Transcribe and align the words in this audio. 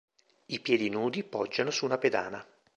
I 0.47 0.59
piedi 0.61 0.89
nudi 0.89 1.23
poggiano 1.23 1.69
su 1.69 1.85
una 1.85 1.99
pedana. 1.99 2.43